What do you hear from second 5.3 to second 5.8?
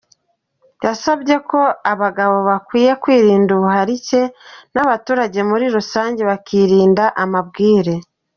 muri